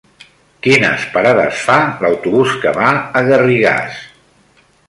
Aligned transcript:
Quines 0.67 1.03
parades 1.17 1.59
fa 1.67 1.77
l'autobús 2.05 2.57
que 2.65 2.75
va 2.81 2.89
a 3.21 3.25
Garrigàs? 3.31 4.05